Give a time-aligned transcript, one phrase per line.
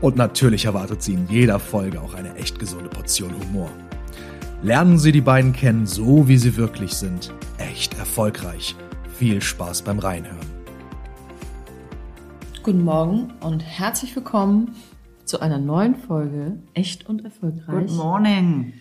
[0.00, 3.68] Und natürlich erwartet Sie in jeder Folge auch eine echt gesunde Portion Humor.
[4.62, 7.34] Lernen Sie die beiden kennen, so wie sie wirklich sind.
[7.58, 8.74] Echt erfolgreich.
[9.18, 10.38] Viel Spaß beim Reinhören.
[12.62, 14.74] Guten Morgen und herzlich willkommen
[15.26, 17.88] zu einer neuen Folge Echt und erfolgreich.
[17.88, 18.72] Good morning.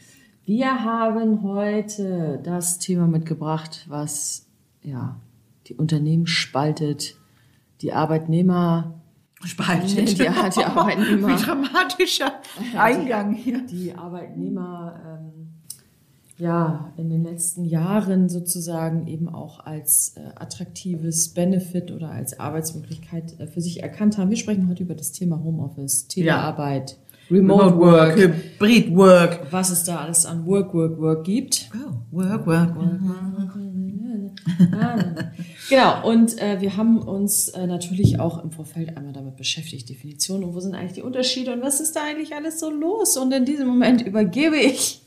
[0.45, 4.47] Wir haben heute das Thema mitgebracht, was
[4.83, 5.19] ja
[5.67, 7.17] die Unternehmen spaltet,
[7.81, 8.98] die Arbeitnehmer
[9.45, 10.09] Spaltet.
[10.09, 11.27] Die, die Arbeitnehmer.
[11.27, 12.33] Wie dramatischer
[12.77, 13.65] Eingang hier.
[13.65, 15.49] Die Arbeitnehmer ähm,
[16.37, 23.39] ja in den letzten Jahren sozusagen eben auch als äh, attraktives Benefit oder als Arbeitsmöglichkeit
[23.39, 24.29] äh, für sich erkannt haben.
[24.29, 26.91] Wir sprechen heute über das Thema Homeoffice, Telearbeit.
[26.91, 26.97] Ja.
[27.31, 29.51] Remote, Work, Hybrid Work.
[29.51, 31.69] Was es da alles an Work, Work, Work gibt.
[31.75, 33.48] Oh, Work, Work, Work.
[35.69, 40.43] genau, und äh, wir haben uns äh, natürlich auch im Vorfeld einmal damit beschäftigt, Definition
[40.43, 43.17] und wo sind eigentlich die Unterschiede und was ist da eigentlich alles so los?
[43.17, 45.01] Und in diesem Moment übergebe ich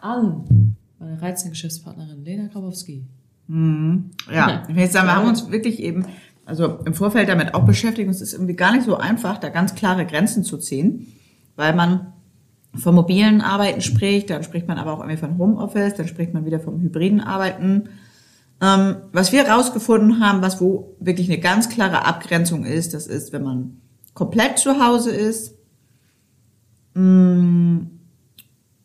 [0.00, 3.04] an meine reizende Geschäftspartnerin Lena Grabowski.
[3.48, 4.10] Mhm.
[4.32, 6.06] Ja, ich will jetzt sagen, wir haben uns wirklich eben,
[6.44, 8.06] also im Vorfeld damit auch beschäftigt.
[8.06, 11.08] Und es ist irgendwie gar nicht so einfach, da ganz klare Grenzen zu ziehen,
[11.56, 12.12] weil man
[12.74, 16.44] vom mobilen Arbeiten spricht, dann spricht man aber auch irgendwie von Homeoffice, dann spricht man
[16.44, 17.88] wieder vom hybriden Arbeiten.
[18.62, 23.32] Ähm, was wir herausgefunden haben, was wo wirklich eine ganz klare Abgrenzung ist, das ist,
[23.32, 23.80] wenn man
[24.14, 25.54] komplett zu Hause ist
[26.94, 27.90] mh, mm,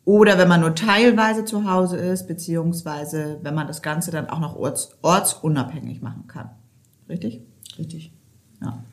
[0.04, 4.38] oder wenn man nur teilweise zu Hause ist, beziehungsweise wenn man das Ganze dann auch
[4.38, 6.50] noch orts, ortsunabhängig machen kann.
[7.08, 7.42] Richtig?
[7.76, 8.12] Richtig.
[8.62, 8.84] Ja.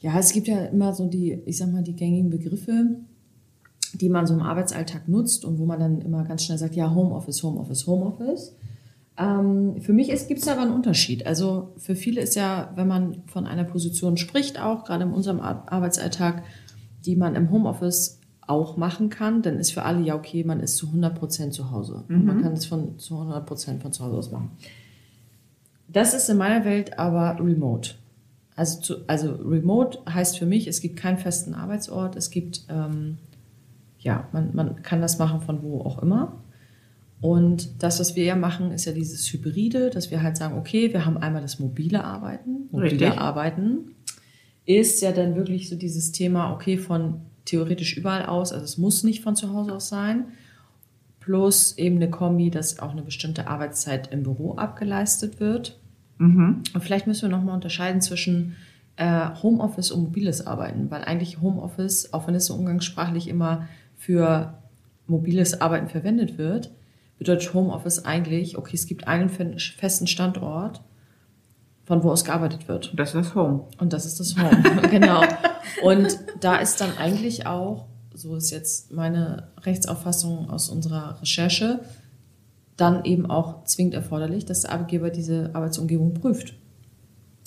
[0.00, 2.96] Ja, es gibt ja immer so die, ich sag mal, die gängigen Begriffe,
[3.92, 6.92] die man so im Arbeitsalltag nutzt und wo man dann immer ganz schnell sagt, ja,
[6.92, 8.56] Homeoffice, Homeoffice, Homeoffice.
[9.22, 11.26] Ähm, für mich gibt es aber einen Unterschied.
[11.26, 15.40] Also für viele ist ja, wenn man von einer Position spricht, auch gerade in unserem
[15.40, 16.42] Ar Arbeitsalltag,
[17.04, 20.76] die man im Homeoffice auch machen kann, dann ist für alle ja okay, man ist
[20.76, 22.04] zu 100 Prozent zu Hause.
[22.08, 22.24] Mhm.
[22.24, 24.50] Man kann es von zu 100 Prozent von zu Hause aus machen.
[25.88, 27.92] Das ist in meiner Welt aber remote.
[28.56, 33.18] Also, zu, also remote heißt für mich, es gibt keinen festen Arbeitsort, es gibt, ähm,
[33.98, 36.41] ja, man, man kann das machen von wo auch immer.
[37.22, 40.92] Und das, was wir ja machen, ist ja dieses Hybride, dass wir halt sagen, okay,
[40.92, 42.68] wir haben einmal das mobile Arbeiten.
[42.72, 43.12] Mobile Richtig.
[43.12, 43.92] Arbeiten
[44.66, 49.04] ist ja dann wirklich so dieses Thema, okay, von theoretisch überall aus, also es muss
[49.04, 50.24] nicht von zu Hause aus sein,
[51.20, 55.78] plus eben eine Kombi, dass auch eine bestimmte Arbeitszeit im Büro abgeleistet wird.
[56.18, 56.64] Mhm.
[56.74, 58.56] Und vielleicht müssen wir nochmal unterscheiden zwischen
[58.96, 64.58] äh, Homeoffice und mobiles Arbeiten, weil eigentlich Homeoffice, auch wenn es so umgangssprachlich immer für
[65.06, 66.72] mobiles Arbeiten verwendet wird,
[67.22, 70.82] bedeutet Homeoffice eigentlich, okay, es gibt einen festen Standort,
[71.84, 72.92] von wo aus gearbeitet wird.
[72.96, 73.64] Das ist das Home.
[73.78, 75.22] Und das ist das Home, genau.
[75.84, 81.80] Und da ist dann eigentlich auch, so ist jetzt meine Rechtsauffassung aus unserer Recherche,
[82.76, 86.54] dann eben auch zwingend erforderlich, dass der Arbeitgeber diese Arbeitsumgebung prüft.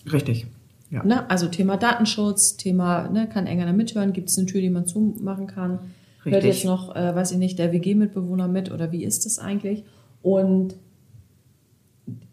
[0.09, 0.47] Richtig.
[0.89, 1.03] Ja.
[1.03, 1.29] Ne?
[1.29, 5.47] Also Thema Datenschutz, Thema, ne, kann enger mithören, gibt es eine Tür, die man zumachen
[5.47, 5.79] kann.
[6.25, 6.33] Richtig.
[6.33, 9.83] Hört jetzt noch, äh, weiß ich nicht, der WG-Mitbewohner mit oder wie ist das eigentlich?
[10.21, 10.75] Und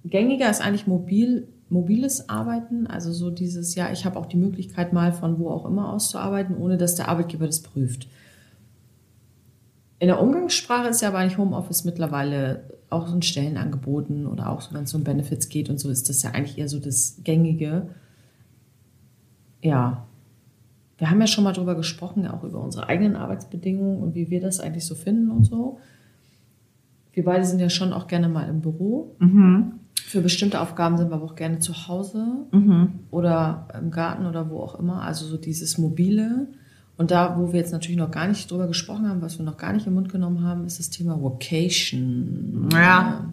[0.04, 4.92] gängiger ist eigentlich mobil, mobiles Arbeiten, also so dieses, ja, ich habe auch die Möglichkeit
[4.92, 8.08] mal von wo auch immer aus zu arbeiten, ohne dass der Arbeitgeber das prüft.
[9.98, 14.60] In der Umgangssprache ist ja aber eigentlich Homeoffice mittlerweile auch so ein Stellenangeboten oder auch
[14.60, 17.20] so, wenn es um Benefits geht und so, ist das ja eigentlich eher so das
[17.24, 17.88] Gängige.
[19.62, 20.06] Ja,
[21.02, 24.40] wir haben ja schon mal drüber gesprochen, auch über unsere eigenen Arbeitsbedingungen und wie wir
[24.40, 25.80] das eigentlich so finden und so.
[27.12, 29.16] Wir beide sind ja schon auch gerne mal im Büro.
[29.18, 29.80] Mhm.
[29.96, 33.00] Für bestimmte Aufgaben sind wir aber auch gerne zu Hause Mhm.
[33.10, 35.02] oder im Garten oder wo auch immer.
[35.02, 36.46] Also so dieses Mobile.
[36.96, 39.56] Und da, wo wir jetzt natürlich noch gar nicht drüber gesprochen haben, was wir noch
[39.56, 42.68] gar nicht im Mund genommen haben, ist das Thema Vocation.
[42.72, 43.24] Ja.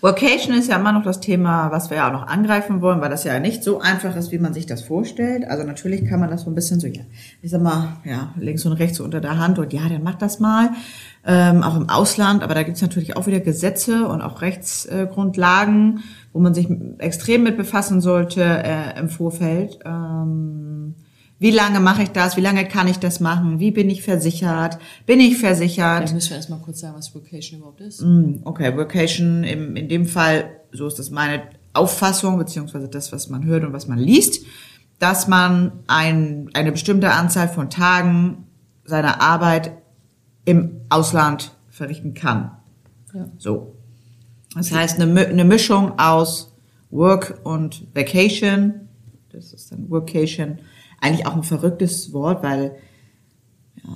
[0.00, 3.10] Vocation ist ja immer noch das Thema, was wir ja auch noch angreifen wollen, weil
[3.10, 5.44] das ja nicht so einfach ist, wie man sich das vorstellt.
[5.48, 7.02] Also natürlich kann man das so ein bisschen so, ja,
[7.42, 10.38] ich sag mal, ja, links und rechts unter der Hand und ja, dann macht das
[10.38, 10.70] mal.
[11.26, 16.38] Ähm, auch im Ausland, aber da gibt's natürlich auch wieder Gesetze und auch Rechtsgrundlagen, wo
[16.38, 16.68] man sich
[16.98, 19.80] extrem mit befassen sollte äh, im Vorfeld.
[19.84, 20.94] Ähm,
[21.40, 22.36] Wie lange mache ich das?
[22.36, 23.60] Wie lange kann ich das machen?
[23.60, 24.78] Wie bin ich versichert?
[25.06, 26.00] Bin ich versichert?
[26.00, 28.02] Jetzt müssen wir erstmal kurz sagen, was Vocation überhaupt ist.
[28.02, 31.42] Mm, Okay, Vocation im, in dem Fall, so ist das meine
[31.74, 34.44] Auffassung, beziehungsweise das, was man hört und was man liest,
[34.98, 38.46] dass man ein, eine bestimmte Anzahl von Tagen
[38.84, 39.72] seiner Arbeit
[40.44, 42.50] im Ausland verrichten kann.
[43.14, 43.28] Ja.
[43.38, 43.74] So.
[44.56, 46.52] Das heißt, eine, eine Mischung aus
[46.90, 48.88] Work und Vacation.
[49.30, 50.58] Das ist dann Workation.
[51.00, 52.76] Eigentlich auch ein verrücktes Wort, weil,
[53.82, 53.90] ja,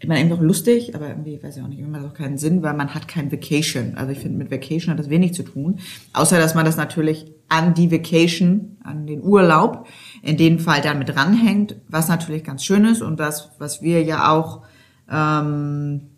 [0.00, 2.62] ich meine, irgendwie auch lustig, aber irgendwie, weiß ich auch nicht, das auch keinen Sinn,
[2.62, 3.94] weil man hat kein Vacation.
[3.94, 5.78] Also ich finde, mit Vacation hat das wenig zu tun.
[6.12, 9.86] Außer, dass man das natürlich an die Vacation, an den Urlaub,
[10.22, 14.02] in dem Fall dann mit ranhängt, was natürlich ganz schön ist und das, was wir
[14.02, 14.62] ja auch,
[15.10, 16.10] ähm,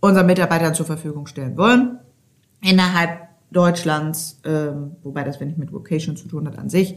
[0.00, 1.98] unseren Mitarbeitern zur Verfügung stellen wollen.
[2.62, 6.96] Innerhalb Deutschlands, ähm, wobei das, wenn ich mit Vocation zu tun hat an sich,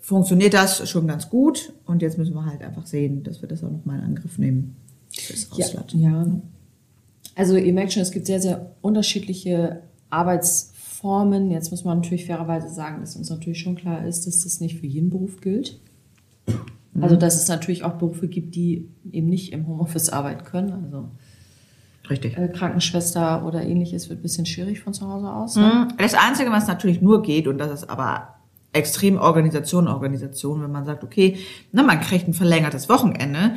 [0.00, 1.72] funktioniert das schon ganz gut.
[1.86, 4.76] Und jetzt müssen wir halt einfach sehen, dass wir das auch nochmal in Angriff nehmen.
[5.56, 6.26] Ja, ja.
[7.34, 11.50] Also ihr merkt schon, es gibt sehr, sehr unterschiedliche Arbeitsformen.
[11.50, 14.78] Jetzt muss man natürlich fairerweise sagen, dass uns natürlich schon klar ist, dass das nicht
[14.78, 15.78] für jeden Beruf gilt.
[17.00, 20.72] Also dass es natürlich auch Berufe gibt, die eben nicht im Homeoffice arbeiten können.
[20.72, 21.08] Also
[22.10, 22.36] Richtig.
[22.36, 25.56] äh, Krankenschwester oder ähnliches wird ein bisschen schwierig von zu Hause aus.
[25.56, 25.88] Ne?
[25.96, 28.34] Das Einzige, was natürlich nur geht, und das ist aber
[28.72, 31.38] extrem Organisation, Organisation, wenn man sagt, okay,
[31.72, 33.56] na, man kriegt ein verlängertes Wochenende,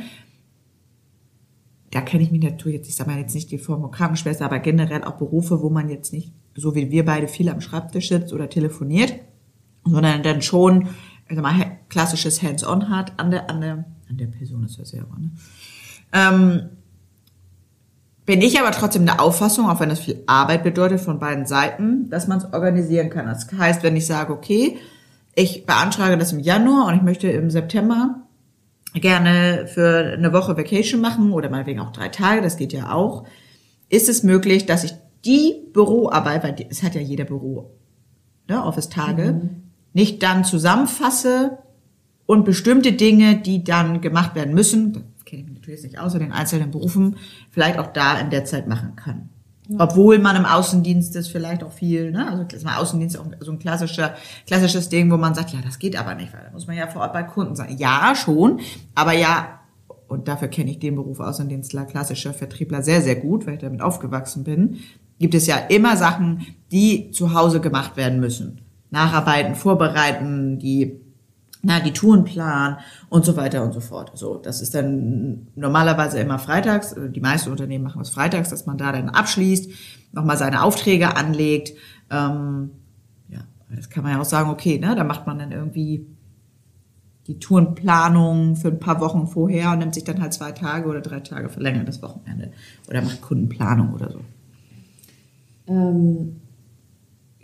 [1.90, 4.44] da kenne ich mich natürlich jetzt, ich sage mal jetzt nicht die Form von Krankenschwester,
[4.44, 8.08] aber generell auch Berufe, wo man jetzt nicht, so wie wir beide, viel am Schreibtisch
[8.08, 9.14] sitzt oder telefoniert,
[9.84, 10.88] sondern dann schon,
[11.30, 15.18] sag mal, klassisches Hands-on hat an der, an der, an der Person, heißt ja aber,
[15.18, 15.30] ne?
[16.12, 16.68] Ähm,
[18.26, 22.10] bin ich aber trotzdem der Auffassung, auch wenn das viel Arbeit bedeutet von beiden Seiten,
[22.10, 23.26] dass man es organisieren kann.
[23.26, 24.78] Das heißt, wenn ich sage, okay,
[25.36, 28.22] ich beantrage das im Januar und ich möchte im September
[28.94, 33.24] gerne für eine Woche Vacation machen oder meinetwegen auch drei Tage, das geht ja auch,
[33.90, 34.94] ist es möglich, dass ich
[35.26, 37.70] die Büroarbeit, weil es hat ja jeder Büro,
[38.48, 39.50] ne, Office-Tage,
[39.92, 41.58] nicht dann zusammenfasse
[42.24, 46.14] und bestimmte Dinge, die dann gemacht werden müssen, kenne ich mich natürlich jetzt nicht aus
[46.14, 47.16] in den einzelnen Berufen,
[47.50, 49.28] vielleicht auch da in der Zeit machen kann.
[49.78, 53.52] Obwohl man im Außendienst das vielleicht auch viel, ne, also ist mal Außendienst auch so
[53.52, 54.14] ein klassischer,
[54.46, 56.86] klassisches Ding, wo man sagt, ja, das geht aber nicht, weil da muss man ja
[56.86, 57.76] vor Ort bei Kunden sein.
[57.76, 58.60] Ja, schon,
[58.94, 59.60] aber ja,
[60.08, 63.80] und dafür kenne ich den Beruf Außendienstler, klassischer Vertriebler sehr, sehr gut, weil ich damit
[63.80, 64.78] aufgewachsen bin,
[65.18, 68.60] gibt es ja immer Sachen, die zu Hause gemacht werden müssen.
[68.90, 71.00] Nacharbeiten, vorbereiten, die
[71.66, 72.76] na, die Touren planen
[73.08, 74.12] und so weiter und so fort.
[74.14, 78.66] So, das ist dann normalerweise immer freitags, äh, die meisten Unternehmen machen es freitags, dass
[78.66, 79.70] man da dann abschließt,
[80.12, 81.72] nochmal seine Aufträge anlegt.
[82.08, 82.70] Ähm,
[83.28, 83.40] ja,
[83.74, 86.06] das kann man ja auch sagen, okay, ne, da macht man dann irgendwie
[87.26, 91.00] die Tourenplanung für ein paar Wochen vorher und nimmt sich dann halt zwei Tage oder
[91.00, 92.52] drei Tage verlängertes Wochenende
[92.88, 94.20] oder macht Kundenplanung oder so.
[95.66, 96.36] Ähm,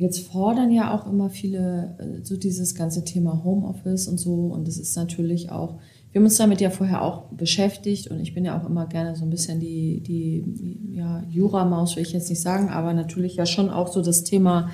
[0.03, 4.35] jetzt fordern ja auch immer viele äh, so dieses ganze Thema Homeoffice und so.
[4.47, 5.79] Und das ist natürlich auch,
[6.11, 9.17] wir haben uns damit ja vorher auch beschäftigt und ich bin ja auch immer gerne
[9.17, 13.47] so ein bisschen die, die ja, Juramaus, will ich jetzt nicht sagen, aber natürlich ja
[13.47, 14.71] schon auch so das Thema,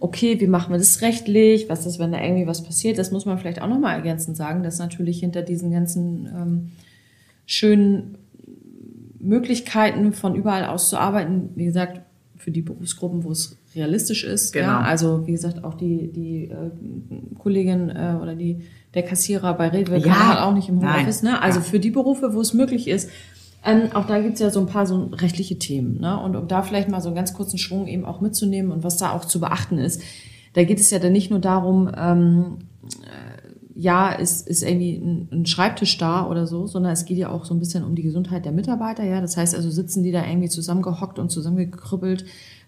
[0.00, 1.68] okay, wie machen wir das rechtlich?
[1.68, 2.98] Was ist, wenn da irgendwie was passiert?
[2.98, 6.70] Das muss man vielleicht auch nochmal ergänzend sagen, dass natürlich hinter diesen ganzen ähm,
[7.44, 8.16] schönen
[9.18, 12.00] Möglichkeiten von überall aus zu arbeiten, wie gesagt,
[12.36, 14.52] für die Berufsgruppen, wo es realistisch ist.
[14.52, 14.66] Genau.
[14.66, 16.70] Ja, also wie gesagt, auch die, die äh,
[17.38, 18.62] Kollegin äh, oder die,
[18.94, 20.12] der Kassierer bei Rewe Ja.
[20.12, 20.80] kann halt auch nicht im.
[20.80, 21.22] Homeoffice.
[21.22, 21.40] Ne?
[21.40, 21.64] Also Ja.
[21.64, 23.10] für die Berufe, wo es möglich ist.
[23.64, 26.00] Ähm, auch da gibt's ja so ein paar so rechtliche Themen.
[26.00, 26.18] Ne?
[26.18, 28.96] Und um da vielleicht mal so einen ganz kurzen Schwung eben auch mitzunehmen und was
[28.96, 30.00] da auch zu beachten ist,
[30.54, 32.58] da geht es ja dann nicht nur darum, ähm,
[33.74, 37.44] ja, ist, ist irgendwie ein, ein Schreibtisch da oder so, sondern es geht ja auch
[37.44, 39.20] so ein bisschen um die Gesundheit der Mitarbeiter, ja.
[39.20, 42.24] Das heißt also, sitzen die da irgendwie zusammengehockt und zusammengekrüppelt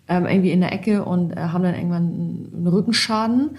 [0.09, 3.50] ähm, irgendwie in der Ecke und äh, haben dann irgendwann einen, Rückenschaden,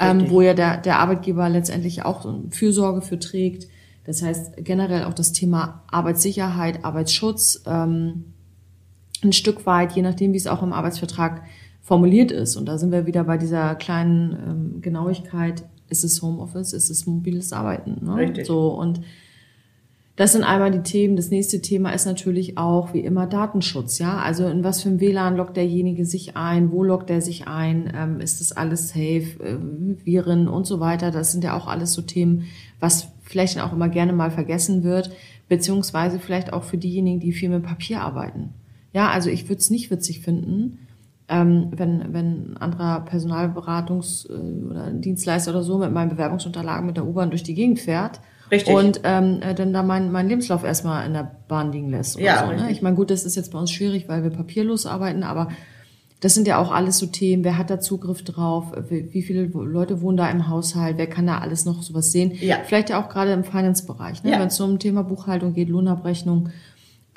[0.00, 3.68] ähm, wo ja der, der Arbeitgeber letztendlich auch Fürsorge für trägt.
[4.04, 8.24] Das heißt generell auch das Thema Arbeitssicherheit, Arbeitsschutz, ähm,
[9.22, 11.42] ein Stück weit, je nachdem, wie es auch im Arbeitsvertrag
[11.80, 12.56] formuliert ist.
[12.56, 15.64] Und da sind wir wieder bei dieser kleinen ähm, Genauigkeit.
[15.88, 16.72] Ist es Homeoffice?
[16.72, 18.04] Ist es mobiles Arbeiten?
[18.04, 18.16] Ne?
[18.16, 18.46] Richtig.
[18.46, 19.00] So, und
[20.16, 21.16] das sind einmal die Themen.
[21.16, 23.98] Das nächste Thema ist natürlich auch, wie immer, Datenschutz.
[23.98, 26.70] Ja, also in was für ein WLAN loggt derjenige sich ein?
[26.70, 27.92] Wo loggt er sich ein?
[27.96, 29.42] Ähm, ist das alles safe?
[29.42, 31.10] Ähm, Viren und so weiter.
[31.10, 32.44] Das sind ja auch alles so Themen,
[32.78, 35.10] was vielleicht auch immer gerne mal vergessen wird,
[35.48, 38.50] beziehungsweise vielleicht auch für diejenigen, die viel mit Papier arbeiten.
[38.92, 40.78] Ja, also ich würde es nicht witzig finden,
[41.28, 46.96] ähm, wenn, wenn ein anderer Personalberatungs- äh, oder Dienstleister oder so mit meinen Bewerbungsunterlagen mit
[46.96, 48.20] der U-Bahn durch die Gegend fährt.
[48.54, 48.74] Richtig.
[48.74, 52.18] Und ähm, äh, dann da mein, mein Lebenslauf erstmal in der Bahn liegen lässt.
[52.18, 52.70] Ja, so, ne?
[52.70, 55.48] Ich meine, gut, das ist jetzt bei uns schwierig, weil wir papierlos arbeiten, aber
[56.20, 57.44] das sind ja auch alles so Themen.
[57.44, 58.72] Wer hat da Zugriff drauf?
[58.88, 60.96] Wie wie viele Leute wohnen da im Haushalt?
[60.96, 62.32] Wer kann da alles noch sowas sehen?
[62.40, 62.58] Ja.
[62.64, 64.30] Vielleicht ja auch gerade im Finance-Bereich, ne?
[64.30, 64.40] Ja.
[64.40, 66.50] wenn es so um Thema Buchhaltung geht, Lohnabrechnung.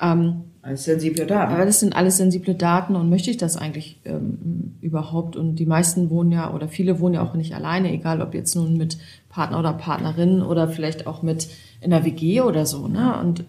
[0.00, 1.52] Ähm, Als sensible Daten.
[1.52, 5.36] aber das sind alles sensible Daten und möchte ich das eigentlich ähm, überhaupt?
[5.36, 8.54] Und die meisten wohnen ja oder viele wohnen ja auch nicht alleine, egal ob jetzt
[8.54, 11.48] nun mit Partner oder Partnerin oder vielleicht auch mit
[11.80, 12.86] in der WG oder so.
[12.88, 13.18] Ne?
[13.20, 13.44] Und äh,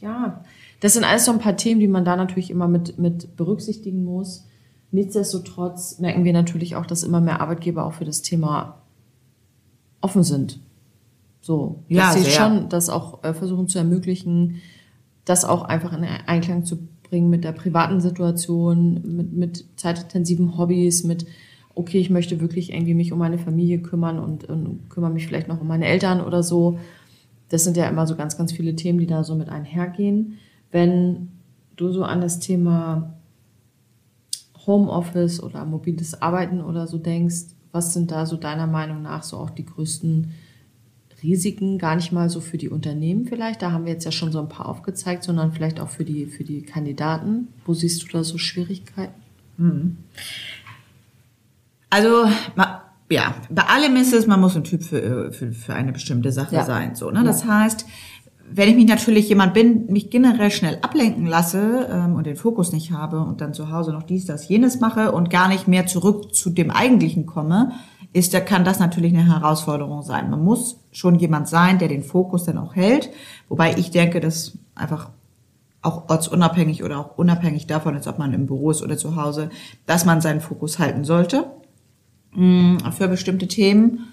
[0.00, 0.42] ja,
[0.80, 4.04] das sind alles so ein paar Themen, die man da natürlich immer mit, mit berücksichtigen
[4.04, 4.46] muss.
[4.90, 8.82] Nichtsdestotrotz merken wir natürlich auch, dass immer mehr Arbeitgeber auch für das Thema
[10.00, 10.58] offen sind.
[11.40, 14.60] So, dass Ja, sie schon das auch äh, versuchen zu ermöglichen,
[15.24, 21.04] das auch einfach in Einklang zu bringen mit der privaten Situation, mit, mit zeitintensiven Hobbys,
[21.04, 21.26] mit,
[21.74, 25.48] okay, ich möchte wirklich irgendwie mich um meine Familie kümmern und, und kümmere mich vielleicht
[25.48, 26.78] noch um meine Eltern oder so.
[27.48, 30.38] Das sind ja immer so ganz, ganz viele Themen, die da so mit einhergehen.
[30.70, 31.28] Wenn
[31.76, 33.14] du so an das Thema
[34.66, 39.38] Homeoffice oder mobiles Arbeiten oder so denkst, was sind da so deiner Meinung nach so
[39.38, 40.32] auch die größten
[41.22, 44.32] Risiken, gar nicht mal so für die Unternehmen vielleicht, da haben wir jetzt ja schon
[44.32, 47.48] so ein paar aufgezeigt, sondern vielleicht auch für die, für die Kandidaten.
[47.64, 49.14] Wo siehst du da so Schwierigkeiten?
[51.90, 52.24] Also,
[52.56, 55.92] ma, ja, bei allem ist es, man muss ein Typ für, äh, für, für eine
[55.92, 56.64] bestimmte Sache Ja.
[56.64, 56.94] sein.
[56.94, 57.22] So, ne?
[57.24, 57.86] Das heißt,
[58.50, 62.72] wenn ich mich natürlich jemand bin, mich generell schnell ablenken lasse ähm, und den Fokus
[62.72, 65.86] nicht habe und dann zu Hause noch dies, das, jenes mache und gar nicht mehr
[65.86, 67.72] zurück zu dem Eigentlichen komme,
[68.12, 70.30] ist, da kann das natürlich eine Herausforderung sein.
[70.30, 73.10] Man muss schon jemand sein, der den Fokus dann auch hält.
[73.48, 75.10] Wobei ich denke, dass einfach
[75.80, 79.50] auch ortsunabhängig oder auch unabhängig davon ist, ob man im Büro ist oder zu Hause,
[79.86, 81.46] dass man seinen Fokus halten sollte
[82.34, 84.08] mh, für bestimmte Themen.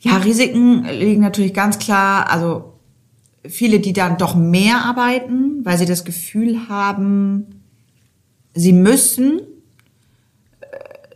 [0.00, 2.74] Ja, Risiken liegen natürlich ganz klar, also
[3.44, 7.62] viele, die dann doch mehr arbeiten, weil sie das Gefühl haben,
[8.54, 9.40] sie müssen,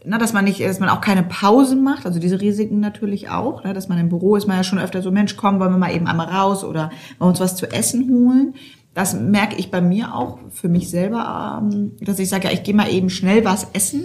[0.06, 3.64] na, dass man nicht, dass man auch keine Pausen macht, also diese Risiken natürlich auch,
[3.64, 5.78] ne, dass man im Büro ist man ja schon öfter so, Mensch, komm, wollen wir
[5.78, 8.54] mal eben einmal raus oder wollen wir uns was zu essen holen.
[8.94, 12.62] Das merke ich bei mir auch für mich selber, ähm, dass ich sage, ja, ich
[12.62, 14.04] gehe mal eben schnell was essen,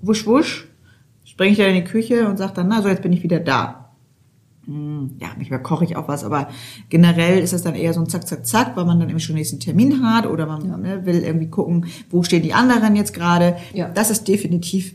[0.00, 0.68] wusch, wusch,
[1.24, 3.40] springe ich dann in die Küche und sage dann, na so, jetzt bin ich wieder
[3.40, 3.90] da.
[4.66, 6.48] Hm, Ja, manchmal koche ich auch was, aber
[6.88, 9.34] generell ist das dann eher so ein Zack, Zack, Zack, weil man dann eben schon
[9.34, 13.12] den nächsten Termin hat oder man ne, will irgendwie gucken, wo stehen die anderen jetzt
[13.14, 13.56] gerade.
[13.74, 13.88] Ja.
[13.88, 14.94] Das ist definitiv,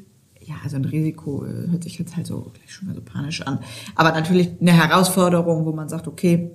[0.49, 3.41] ja, also ein Risiko äh, hört sich jetzt halt so gleich schon mal so panisch
[3.45, 3.59] an.
[3.95, 6.51] Aber natürlich eine Herausforderung, wo man sagt, okay,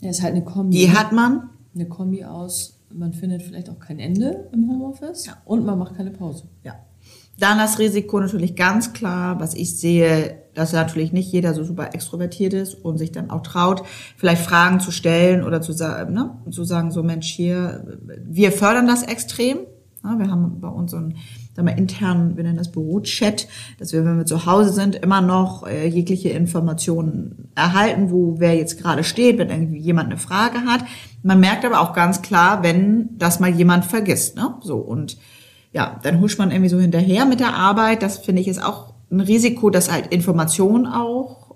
[0.00, 0.76] Ja, ist halt eine Kombi.
[0.76, 1.50] die hat man.
[1.74, 5.34] eine Kombi aus, man findet vielleicht auch kein Ende im Homeoffice Ja.
[5.44, 6.44] und man macht keine Pause.
[6.62, 6.74] Ja.
[7.38, 11.94] Dann das Risiko natürlich ganz klar, was ich sehe, dass natürlich nicht jeder so super
[11.94, 13.82] extrovertiert ist und sich dann auch traut,
[14.18, 18.86] vielleicht Fragen zu stellen oder zu sagen, ne, zu sagen, so Mensch, hier, wir fördern
[18.86, 19.60] das extrem.
[20.02, 21.16] Wir haben bei uns so einen,
[21.54, 23.46] sagen wir, internen, wir nennen das Büro-Chat,
[23.78, 28.56] dass wir, wenn wir zu Hause sind, immer noch äh, jegliche Informationen erhalten, wo wer
[28.56, 30.80] jetzt gerade steht, wenn irgendwie jemand eine Frage hat.
[31.22, 34.36] Man merkt aber auch ganz klar, wenn das mal jemand vergisst.
[34.36, 34.54] Ne?
[34.62, 35.18] So und
[35.72, 38.02] ja, dann huscht man irgendwie so hinterher mit der Arbeit.
[38.02, 41.54] Das finde ich ist auch ein Risiko, dass halt Informationen auch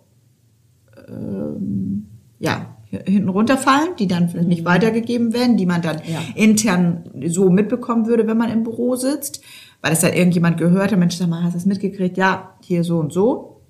[1.09, 2.07] ähm,
[2.39, 6.21] ja hinten runterfallen, die dann vielleicht nicht weitergegeben werden, die man dann Ja.
[6.35, 9.43] intern so mitbekommen würde, wenn man im Büro sitzt,
[9.87, 12.17] weil es dann irgendjemand gehört hat, Mensch, sag mal, hast du das mitgekriegt?
[12.17, 13.63] Ja, hier so und so.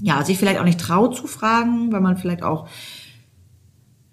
[0.00, 2.68] Ja, sich vielleicht auch nicht traut zu fragen, weil man vielleicht auch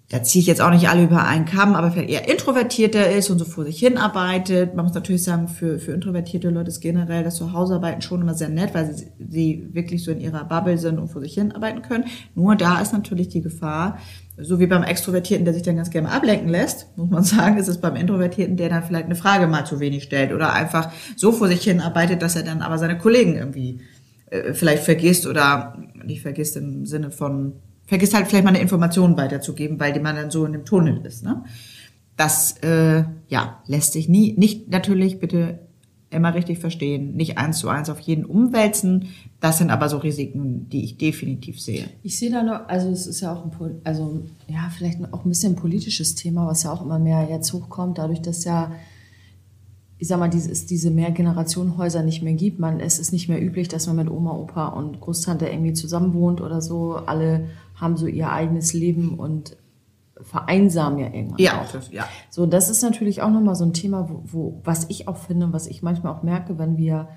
[0.08, 3.28] da ziehe ich jetzt auch nicht alle über einen Kamm, aber vielleicht eher introvertierter ist
[3.28, 4.76] und so vor sich hin arbeitet.
[4.76, 8.48] Man muss natürlich sagen, für, für introvertierte Leute ist generell das Zuhausearbeiten schon immer sehr
[8.48, 11.82] nett, weil sie, sie wirklich so in ihrer Bubble sind und vor sich hin arbeiten
[11.82, 12.04] können.
[12.36, 13.98] Nur da ist natürlich die Gefahr,
[14.38, 17.68] so wie beim Extrovertierten, der sich dann ganz gerne ablenken lässt, muss man sagen, ist
[17.68, 21.32] es beim Introvertierten, der dann vielleicht eine Frage mal zu wenig stellt oder einfach so
[21.32, 23.80] vor sich hin arbeitet, dass er dann aber seine Kollegen irgendwie
[24.30, 27.54] äh, vielleicht vergisst oder nicht vergisst im Sinne von
[27.86, 31.06] vergisst halt vielleicht mal eine Information weiterzugeben, weil die man dann so in dem Tunnel
[31.06, 31.22] ist.
[31.22, 31.44] Ne?
[32.16, 35.65] Das äh, ja lässt sich nie nicht natürlich bitte
[36.16, 39.08] immer richtig verstehen, nicht eins zu eins auf jeden umwälzen.
[39.40, 41.88] Das sind aber so Risiken, die ich definitiv sehe.
[42.02, 45.28] Ich sehe da noch, also es ist ja auch ein, also ja, vielleicht auch ein
[45.28, 48.72] bisschen ein politisches Thema, was ja auch immer mehr jetzt hochkommt, dadurch, dass ja,
[49.98, 52.58] ich sag mal, diese, es diese Mehrgenerationenhäuser nicht mehr gibt.
[52.58, 56.12] Man, es ist nicht mehr üblich, dass man mit Oma, Opa und Großtante irgendwie zusammen
[56.14, 56.96] wohnt oder so.
[56.96, 57.46] Alle
[57.76, 59.56] haben so ihr eigenes Leben und
[60.22, 61.72] vereinsamen ja irgendwann Ja, auch.
[61.72, 62.06] das, ja.
[62.30, 65.52] So, das ist natürlich auch nochmal so ein Thema, wo, wo, was ich auch finde,
[65.52, 67.08] was ich manchmal auch merke, wenn wir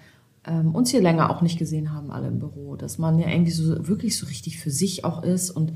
[0.46, 3.51] ähm, uns hier länger auch nicht gesehen haben, alle im Büro, dass man ja irgendwie
[3.51, 5.74] so wirklich so richtig für sich auch ist und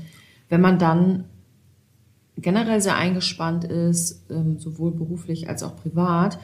[0.48, 1.24] wenn man dann
[2.36, 6.38] generell sehr eingespannt ist, ähm, sowohl beruflich als auch privat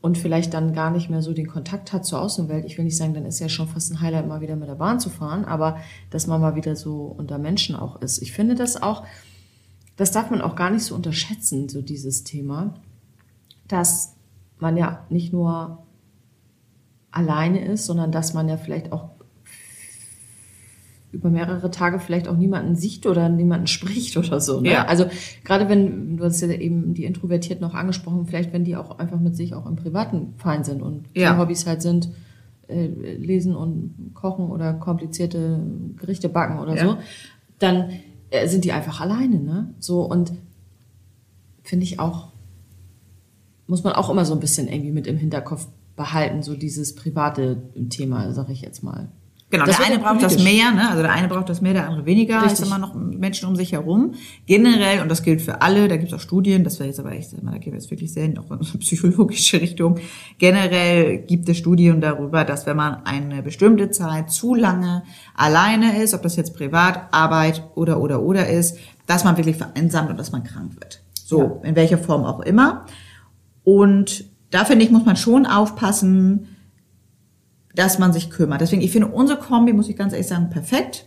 [0.00, 2.64] und vielleicht dann gar nicht mehr so den Kontakt hat zur Außenwelt.
[2.64, 4.76] Ich will nicht sagen, dann ist ja schon fast ein Highlight, mal wieder mit der
[4.76, 5.78] Bahn zu fahren, aber
[6.10, 8.22] dass man mal wieder so unter Menschen auch ist.
[8.22, 9.04] Ich finde das auch,
[9.96, 12.74] das darf man auch gar nicht so unterschätzen, so dieses Thema,
[13.68, 14.14] dass
[14.58, 15.82] man ja nicht nur
[17.10, 19.10] alleine ist, sondern dass man ja vielleicht auch
[21.12, 24.60] über mehrere Tage vielleicht auch niemanden sieht oder niemanden spricht oder so.
[24.60, 24.70] Ne?
[24.72, 24.84] Ja.
[24.86, 25.06] Also
[25.44, 29.18] gerade wenn, du hast ja eben die Introvertierten auch angesprochen, vielleicht wenn die auch einfach
[29.18, 31.38] mit sich auch im Privaten fein sind und die Ja.
[31.38, 32.10] Hobbys halt sind,
[32.68, 32.86] äh,
[33.16, 35.60] lesen und kochen oder komplizierte
[35.96, 36.84] Gerichte backen oder Ja.
[36.84, 36.96] so,
[37.60, 37.90] dann
[38.46, 39.74] sind die einfach alleine, ne?
[39.78, 40.32] So und
[41.62, 42.28] finde ich auch,
[43.66, 47.62] muss man auch immer so ein bisschen irgendwie mit im Hinterkopf behalten, so dieses private
[47.88, 49.08] Thema, sag ich jetzt mal.
[49.48, 50.58] Genau, Das der eine ja braucht das politisch.
[50.58, 50.90] mehr, ne?
[50.90, 52.42] also der eine braucht das mehr, der andere weniger.
[52.42, 52.60] Richtig.
[52.60, 54.14] Ist immer noch Menschen um sich herum.
[54.46, 57.12] Generell, und das gilt für alle, da gibt es auch Studien, das wäre jetzt aber
[57.12, 60.00] echt, da gehen wir jetzt wirklich sehr auch in so eine psychologische Richtung.
[60.38, 65.04] Generell gibt es Studien darüber, dass wenn man eine bestimmte Zeit zu lange
[65.36, 70.10] alleine ist, ob das jetzt privat, Arbeit oder oder oder ist, dass man wirklich vereinsamt
[70.10, 71.02] und dass man krank wird.
[71.14, 72.86] So, in welcher Form auch immer.
[73.62, 76.55] Und da finde ich, muss man schon aufpassen,
[77.76, 78.60] dass man sich kümmert.
[78.60, 81.06] Deswegen, ich finde unsere Kombi, muss ich ganz ehrlich sagen, perfekt.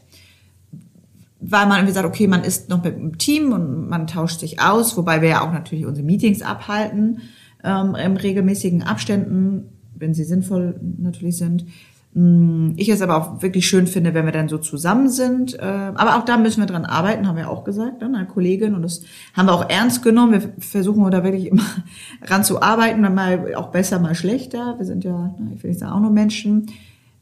[1.42, 4.62] Weil man irgendwie sagt, okay, man ist noch mit dem Team und man tauscht sich
[4.62, 7.22] aus, wobei wir ja auch natürlich unsere Meetings abhalten,
[7.64, 11.66] ähm, in regelmäßigen Abständen, wenn sie sinnvoll natürlich sind.
[12.14, 15.54] Mm, Ich es aber auch wirklich schön finde, wenn wir dann so zusammen sind.
[15.60, 18.74] Äh, Aber auch da müssen wir dran arbeiten, haben wir auch gesagt, ne, eine Kollegin.
[18.74, 19.02] Und das
[19.36, 20.32] haben wir auch ernst genommen.
[20.34, 21.64] Wir versuchen da wirklich immer
[22.24, 24.76] ran zu arbeiten, dann mal auch besser, mal schlechter.
[24.78, 26.68] Wir sind ja, na, ich will nicht sagen, auch nur Menschen.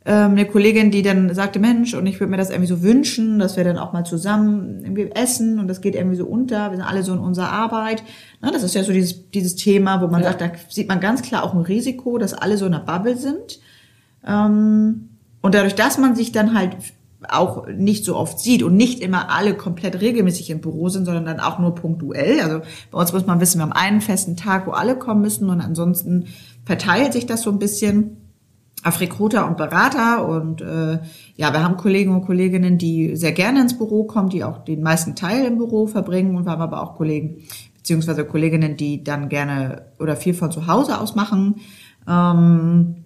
[0.06, 3.40] Ähm, Eine Kollegin, die dann sagte, Mensch, und ich würde mir das irgendwie so wünschen,
[3.40, 6.72] dass wir dann auch mal zusammen irgendwie essen und das geht irgendwie so unter.
[6.72, 8.03] Wir sind alle so in unserer Arbeit.
[8.42, 10.29] Das ist ja so dieses, dieses Thema, wo man Ja.
[10.29, 13.18] sagt, da sieht man ganz klar auch ein Risiko, dass alle so in einer Bubble
[13.18, 13.59] sind.
[14.27, 15.09] Ähm,
[15.42, 16.75] und dadurch, dass man sich dann halt
[17.29, 21.25] auch nicht so oft sieht und nicht immer alle komplett regelmäßig im Büro sind, sondern
[21.25, 22.42] dann auch nur punktuell.
[22.42, 22.61] Also
[22.92, 25.61] bei uns muss man wissen, wir haben einen festen Tag, wo alle kommen müssen und
[25.61, 26.25] ansonsten
[26.66, 28.18] verteilt sich das so ein bisschen
[28.83, 31.00] auf Recruiter und Berater und äh,
[31.35, 34.83] ja, wir haben Kollegen und Kolleginnen, die sehr gerne ins Büro kommen, die auch den
[34.83, 37.42] meisten Teil im Büro verbringen und wir haben aber auch Kollegen
[37.75, 41.55] beziehungsweise Kolleginnen, die dann gerne oder viel von zu Hause aus machen.
[42.07, 42.98] Ähm,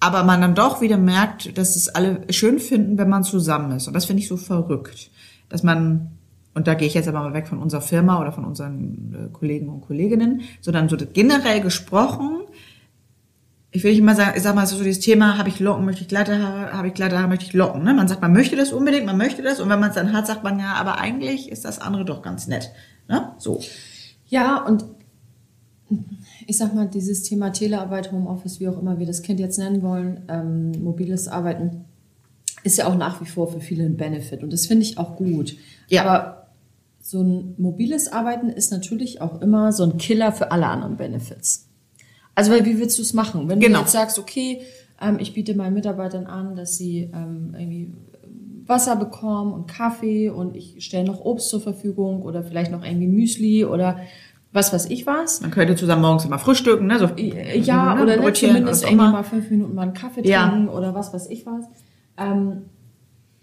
[0.00, 3.88] aber man dann doch wieder merkt, dass es alle schön finden, wenn man zusammen ist.
[3.88, 5.10] Und das finde ich so verrückt,
[5.48, 6.12] dass man
[6.54, 9.32] und da gehe ich jetzt aber mal weg von unserer Firma oder von unseren äh,
[9.32, 12.40] Kollegen und Kolleginnen, sondern so generell gesprochen,
[13.70, 16.02] ich will nicht immer sagen, ich sag mal, so dieses Thema, habe ich Locken, möchte
[16.02, 17.84] ich glatte Haare, habe ich glatte Haare, möchte ich Locken.
[17.84, 17.94] Ne?
[17.94, 20.26] Man sagt, man möchte das unbedingt, man möchte das und wenn man es dann hat,
[20.26, 22.72] sagt man ja, aber eigentlich ist das andere doch ganz nett.
[23.08, 23.34] Ne?
[23.38, 23.60] So.
[24.26, 24.84] Ja, und
[26.48, 29.82] ich sag mal, dieses Thema Telearbeit, Homeoffice, wie auch immer wir das Kind jetzt nennen
[29.82, 31.84] wollen, ähm, mobiles Arbeiten,
[32.64, 34.42] ist ja auch nach wie vor für viele ein Benefit.
[34.42, 35.56] Und das finde ich auch gut.
[35.88, 36.04] Ja.
[36.06, 36.46] Aber
[37.02, 41.68] so ein mobiles Arbeiten ist natürlich auch immer so ein Killer für alle anderen Benefits.
[42.34, 43.46] Also, weil wie willst du es machen?
[43.50, 43.80] Wenn Genau.
[43.80, 44.62] du jetzt sagst, okay,
[45.02, 47.92] ähm, ich biete meinen Mitarbeitern an, dass sie ähm, irgendwie
[48.64, 53.06] Wasser bekommen und Kaffee und ich stelle noch Obst zur Verfügung oder vielleicht noch irgendwie
[53.06, 53.98] Müsli oder
[54.52, 55.40] was weiß ich was.
[55.40, 56.98] Man könnte zusammen morgens immer frühstücken, ne?
[56.98, 58.02] So, Ja, ne?
[58.02, 60.48] oder ne, zumindest irgendwie mal fünf Minuten mal einen Kaffee Ja.
[60.48, 61.64] trinken oder was weiß ich was.
[62.16, 62.62] Ähm,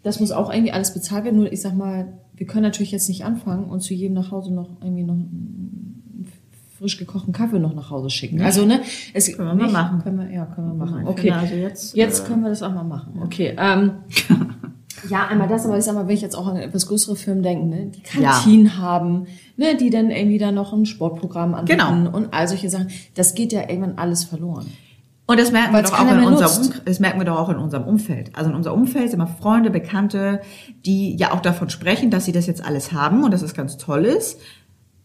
[0.03, 1.37] das muss auch irgendwie alles bezahlt werden.
[1.37, 4.53] Nur ich sag mal, wir können natürlich jetzt nicht anfangen und zu jedem nach Hause
[4.53, 6.31] noch irgendwie noch einen
[6.77, 8.41] frisch gekochten Kaffee noch nach Hause schicken.
[8.41, 8.81] Also ne,
[9.13, 10.03] es Können wir mal machen.
[10.03, 11.07] Können wir, ja, können wir machen.
[11.07, 13.21] Okay, also jetzt, jetzt äh, können wir das auch mal machen.
[13.23, 13.55] Okay.
[13.57, 13.91] Ähm,
[15.09, 17.43] ja, einmal das, aber ich sag mal, wenn ich jetzt auch an etwas größere Firmen
[17.43, 22.15] denke, ne, die Kantinen haben, ne, die dann irgendwie da noch ein Sportprogramm anbieten Genau.
[22.15, 24.65] und all solche Sachen, das geht ja irgendwann alles verloren.
[25.27, 26.81] Und das merken wir doch auch in unserem, nutzt.
[26.85, 28.29] Das merken wir doch auch in unserem Umfeld.
[28.35, 30.41] Also in unserem Umfeld sind immer Freunde, Bekannte,
[30.85, 33.77] die ja auch davon sprechen, dass sie das jetzt alles haben und dass es ganz
[33.77, 34.39] toll ist.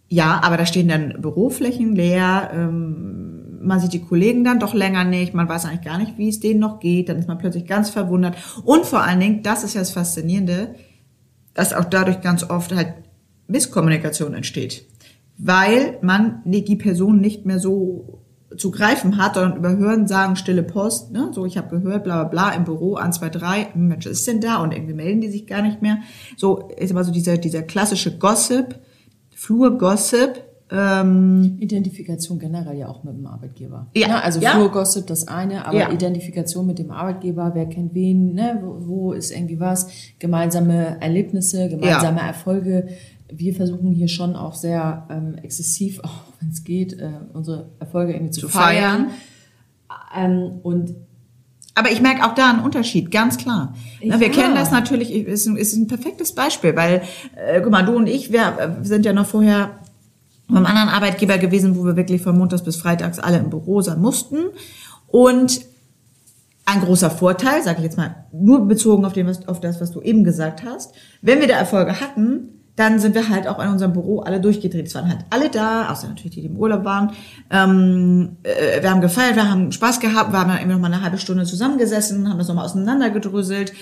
[0.08, 5.04] Ja, aber da stehen dann Büroflächen leer, ähm, man sieht die Kollegen dann doch länger
[5.04, 7.66] nicht, man weiß eigentlich gar nicht, wie es denen noch geht, dann ist man plötzlich
[7.66, 8.36] ganz verwundert.
[8.64, 10.74] Und vor allen Dingen, das ist ja das Faszinierende,
[11.54, 12.94] dass auch dadurch ganz oft halt
[13.46, 14.86] Misskommunikation entsteht.
[15.36, 18.20] Weil man die Person nicht mehr so
[18.56, 21.30] zu greifen hat, sondern über Hören sagen, stille Post, ne?
[21.32, 24.26] so ich habe gehört, bla bla bla, im Büro, 1, 2, 3, hm, Mensch, ist
[24.26, 24.56] denn da?
[24.56, 25.98] Und irgendwie melden die sich gar nicht mehr.
[26.36, 28.74] So ist immer so dieser, dieser klassische Gossip
[29.40, 30.49] Flurgossip.
[30.72, 33.88] Ähm, Identifikation generell ja auch mit dem Arbeitgeber.
[33.96, 34.08] Ja.
[34.08, 34.22] Ne?
[34.22, 34.50] Also Ja.
[34.52, 35.90] Flurgossip das eine, aber Ja.
[35.92, 38.60] Identifikation mit dem Arbeitgeber, wer kennt wen, ne?
[38.62, 39.88] wo, wo ist irgendwie was,
[40.20, 42.88] gemeinsame Erlebnisse, gemeinsame Erfolge.
[43.32, 48.12] Wir versuchen hier schon auch sehr ähm, exzessiv, auch wenn es geht, äh, unsere Erfolge
[48.12, 49.10] irgendwie zu, Zu feiern.
[50.16, 50.94] Ähm, und
[51.74, 53.74] Aber ich merke auch da einen Unterschied, ganz klar.
[54.04, 54.32] Na, wir Ja.
[54.32, 57.02] kennen das natürlich, ist ein, ist ein perfektes Beispiel, weil,
[57.36, 59.79] äh, guck mal, du und ich, wir äh, sind ja noch vorher
[60.50, 64.00] beim anderen Arbeitgeber gewesen, wo wir wirklich von montags bis freitags alle im Büro sein
[64.00, 64.38] mussten.
[65.06, 65.60] Und
[66.66, 70.00] ein großer Vorteil, sage ich jetzt mal, nur bezogen auf, was, auf das, was du
[70.00, 73.92] eben gesagt hast, wenn wir da Erfolge hatten, dann sind wir halt auch in unserem
[73.92, 74.86] Büro alle durchgedreht.
[74.86, 77.12] Es waren halt alle da, außer natürlich die, die im Urlaub waren.
[77.50, 80.92] Ähm, äh, wir haben gefeiert, wir haben Spaß gehabt, wir haben dann eben noch mal
[80.92, 83.72] eine halbe Stunde zusammengesessen, haben das nochmal auseinandergedröselt.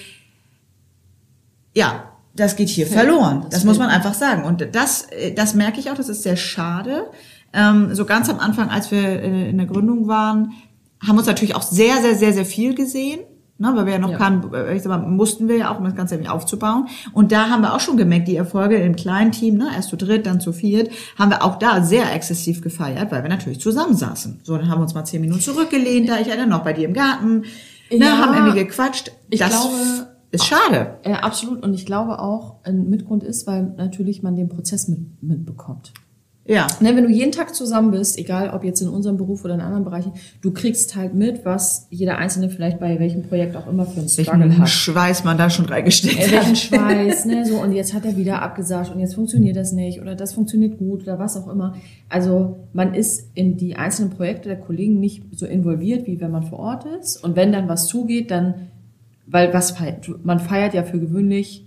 [1.74, 2.07] Ja,
[2.38, 3.40] das geht hier verloren.
[3.42, 4.44] Das, das muss man einfach sagen.
[4.44, 7.06] Und das, äh, das merke ich auch, das ist sehr schade.
[7.52, 10.52] Ähm, so ganz am Anfang, als wir äh, in der Gründung waren,
[11.00, 13.20] haben wir uns natürlich auch sehr, sehr, sehr, sehr viel gesehen.
[13.60, 14.18] Ne, weil wir ja noch Ja.
[14.18, 16.86] keinen, äh, ich sag mal, mussten wir ja auch, um das Ganze irgendwie aufzubauen.
[17.12, 19.96] Und da haben wir auch schon gemerkt, die Erfolge im kleinen Team, ne, erst zu
[19.96, 24.38] dritt, dann zu viert, haben wir auch da sehr exzessiv gefeiert, weil wir natürlich zusammensaßen.
[24.44, 26.86] So, dann haben wir uns mal zehn Minuten zurückgelehnt, da ich erinnere noch bei dir
[26.86, 27.40] im Garten,
[27.90, 28.18] ne, Ja.
[28.18, 29.10] haben irgendwie gequatscht.
[29.28, 30.94] Ich das glaube- ist schade.
[31.02, 31.62] äh, absolut.
[31.62, 35.92] Und ich glaube auch, ein Mitgrund ist, weil natürlich man den Prozess mit, mitbekommt.
[36.50, 36.66] Ja.
[36.80, 39.60] Ne, wenn du jeden Tag zusammen bist, egal ob jetzt in unserem Beruf oder in
[39.60, 43.84] anderen Bereichen, du kriegst halt mit, was jeder Einzelne vielleicht bei welchem Projekt auch immer
[43.84, 44.68] für einen Struggle Welchen hat.
[44.70, 46.32] Schweiß man da schon reingesteckt Äh, hat.
[46.32, 50.00] welchen Schweiß, ne, so, und jetzt hat er wieder abgesagt und jetzt funktioniert das nicht
[50.00, 51.74] oder das funktioniert gut oder was auch immer.
[52.08, 56.44] Also, man ist in die einzelnen Projekte der Kollegen nicht so involviert, wie wenn man
[56.44, 57.22] vor Ort ist.
[57.22, 58.68] Und wenn dann was zugeht, dann,
[59.30, 61.66] weil was feiert, man feiert ja für gewöhnlich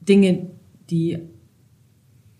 [0.00, 0.50] Dinge,
[0.90, 1.18] die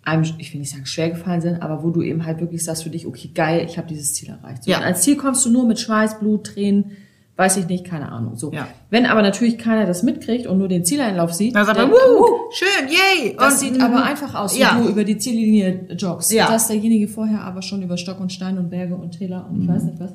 [0.02, 2.82] einem, ich will nicht sagen schwer gefallen sind, aber wo du eben halt wirklich sagst
[2.82, 4.64] für dich, okay, geil, ich habe dieses Ziel erreicht.
[4.64, 4.78] So, Ja.
[4.78, 6.92] Und als Ziel kommst du nur mit Schweiß, Blut, Tränen,
[7.36, 8.36] weiß ich nicht, keine Ahnung.
[8.36, 8.52] So.
[8.52, 8.68] Ja.
[8.90, 11.96] Wenn aber natürlich keiner das mitkriegt und nur den Zieleinlauf sieht, Da sagt man, dann,
[11.96, 13.34] wuh, schön, yay.
[13.36, 14.76] das Und, sieht aber einfach aus, ja.
[14.76, 16.30] wenn du über die Ziellinie joggst.
[16.32, 16.48] Ja.
[16.48, 19.68] Dass derjenige vorher aber schon über Stock und Stein und Berge und Täler und ich
[19.68, 20.12] weiß nicht was.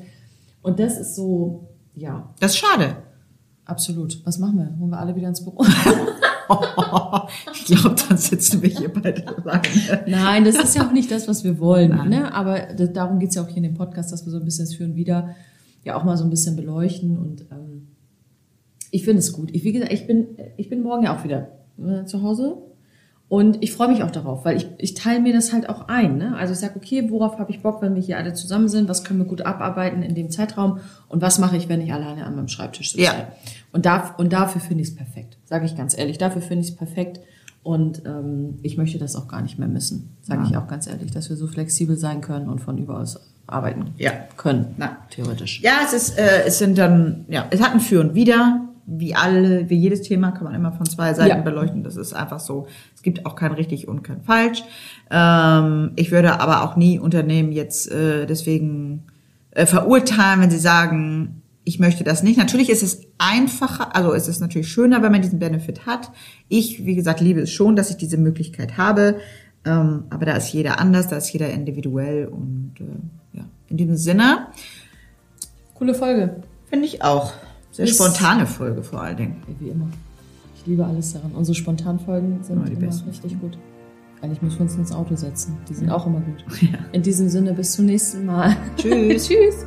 [0.61, 2.95] Und das ist so, ja, Das ist schade.
[3.69, 4.25] Absolut.
[4.25, 4.77] Was machen wir?
[4.79, 5.63] Holen wir alle wieder ins Büro?
[7.53, 10.03] ich glaube, dann sitzen wir hier beide lange.
[10.07, 12.09] Nein, das ist ja auch nicht das, was wir wollen.
[12.09, 12.33] Ne?
[12.33, 14.73] Aber darum geht's ja auch hier in dem Podcast, dass wir so ein bisschen das
[14.73, 15.35] Führen wieder
[15.83, 17.17] ja auch mal so ein bisschen beleuchten.
[17.17, 17.87] Und ähm,
[18.91, 19.49] ich finde es gut.
[19.53, 20.27] Ich, wie gesagt, ich bin,
[20.57, 22.57] ich bin morgen ja auch wieder äh, zu Hause.
[23.29, 26.17] Und ich freue mich auch darauf, weil ich, ich teile mir das halt auch ein.
[26.17, 26.35] Ne?
[26.35, 28.89] Also ich sage, okay, worauf habe ich Bock, wenn wir hier alle zusammen sind?
[28.89, 30.79] Was können wir gut abarbeiten in dem Zeitraum?
[31.07, 33.03] Und was mache ich, wenn ich alleine an meinem Schreibtisch sitze?
[33.03, 33.27] Ja.
[33.71, 36.17] Und, da, und dafür finde ich es perfekt, sage ich ganz ehrlich.
[36.17, 37.19] Dafür finde ich es perfekt.
[37.61, 41.11] Und ähm, ich möchte das auch gar nicht mehr missen, sage ich auch ganz ehrlich,
[41.11, 44.11] dass wir so flexibel sein können und von überaus arbeiten Ja.
[44.37, 44.97] können, Na.
[45.11, 45.61] theoretisch.
[45.61, 48.68] Ja, es ist, äh, es sind dann, ja, es hat ein Für und Wider.
[48.91, 51.41] Wie alle, wie jedes Thema kann man immer von zwei Seiten Ja.
[51.41, 51.83] beleuchten.
[51.83, 52.67] Das ist einfach so.
[52.95, 54.63] Es gibt auch kein richtig und kein falsch.
[55.11, 59.03] Ähm, ich würde aber auch nie Unternehmen jetzt äh, deswegen
[59.51, 62.37] äh, verurteilen, wenn sie sagen, ich möchte das nicht.
[62.37, 66.09] Natürlich ist es einfacher, also ist es natürlich schöner, wenn man diesen Benefit hat.
[66.47, 69.19] Ich, wie gesagt, liebe es schon, dass ich diese Möglichkeit habe.
[69.65, 73.97] Ähm, aber da ist jeder anders, da ist jeder individuell und äh, ja, in diesem
[73.97, 74.47] Sinne
[75.75, 76.37] Coole Folge,
[76.69, 77.33] finde ich auch
[77.79, 79.35] sehr Ist- spontane Folge vor allen Dingen.
[79.59, 79.87] wie immer.
[80.55, 81.31] Ich liebe alles daran.
[81.31, 83.07] Unsere Spontanfolgen sind Ja, die immer besten.
[83.09, 83.57] richtig gut.
[84.21, 85.55] Eigentlich müssen wir uns ins Auto setzen.
[85.69, 86.43] Die sind auch immer gut.
[86.91, 88.57] In diesem Sinne, bis zum nächsten Mal.
[88.75, 89.27] Tschüss.
[89.29, 89.65] Tschüss.